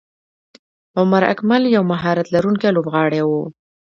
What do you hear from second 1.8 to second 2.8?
مهارت لرونکی